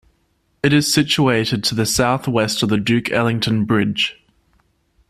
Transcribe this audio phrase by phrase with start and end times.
[0.63, 4.17] It is situated to the southwest of the Duke Ellington Bridge.